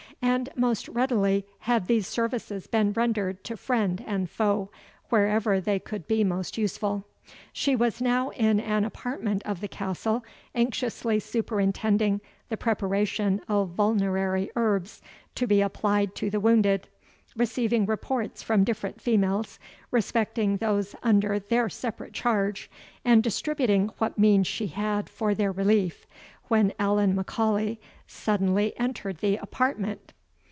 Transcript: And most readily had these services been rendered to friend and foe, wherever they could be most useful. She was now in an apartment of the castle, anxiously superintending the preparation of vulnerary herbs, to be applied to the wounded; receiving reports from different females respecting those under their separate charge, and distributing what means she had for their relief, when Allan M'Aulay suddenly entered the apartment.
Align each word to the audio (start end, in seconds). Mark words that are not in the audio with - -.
And 0.23 0.49
most 0.55 0.87
readily 0.87 1.47
had 1.61 1.87
these 1.87 2.05
services 2.05 2.67
been 2.67 2.93
rendered 2.93 3.43
to 3.45 3.57
friend 3.57 4.03
and 4.05 4.29
foe, 4.29 4.69
wherever 5.09 5.59
they 5.59 5.79
could 5.79 6.07
be 6.07 6.23
most 6.23 6.59
useful. 6.59 7.07
She 7.51 7.75
was 7.75 7.99
now 8.01 8.29
in 8.29 8.59
an 8.59 8.85
apartment 8.85 9.41
of 9.45 9.61
the 9.61 9.67
castle, 9.67 10.23
anxiously 10.53 11.19
superintending 11.19 12.21
the 12.49 12.55
preparation 12.57 13.41
of 13.49 13.69
vulnerary 13.69 14.51
herbs, 14.55 15.01
to 15.35 15.47
be 15.47 15.59
applied 15.59 16.13
to 16.17 16.29
the 16.29 16.39
wounded; 16.39 16.87
receiving 17.35 17.87
reports 17.87 18.43
from 18.43 18.63
different 18.63 19.01
females 19.01 19.57
respecting 19.89 20.57
those 20.57 20.95
under 21.01 21.39
their 21.39 21.67
separate 21.67 22.13
charge, 22.13 22.69
and 23.03 23.23
distributing 23.23 23.89
what 23.97 24.19
means 24.19 24.45
she 24.45 24.67
had 24.67 25.09
for 25.09 25.33
their 25.33 25.51
relief, 25.51 26.05
when 26.47 26.73
Allan 26.77 27.15
M'Aulay 27.15 27.77
suddenly 28.05 28.77
entered 28.77 29.19
the 29.19 29.37
apartment. 29.37 30.11